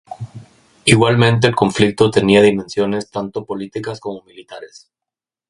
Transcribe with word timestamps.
Igualmente 0.85 1.45
el 1.45 1.55
conflicto 1.55 2.09
tenía 2.09 2.41
dimensiones 2.41 3.11
tanto 3.11 3.45
políticas 3.45 3.99
como 3.99 4.23
militares. 4.23 4.89